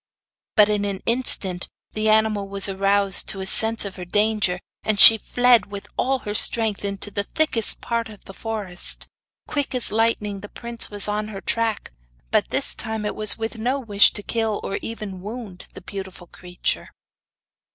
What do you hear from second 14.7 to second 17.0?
even wound the beautiful creature.